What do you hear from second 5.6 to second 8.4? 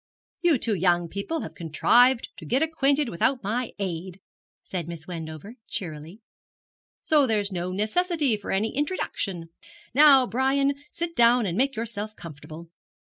cheerily, 'so there's no necessity